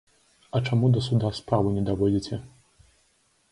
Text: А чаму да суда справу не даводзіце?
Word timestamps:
А 0.55 0.61
чаму 0.69 0.89
да 0.95 1.03
суда 1.09 1.31
справу 1.41 1.75
не 1.77 1.85
даводзіце? 1.91 2.43